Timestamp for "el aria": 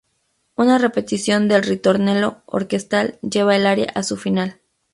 3.55-3.85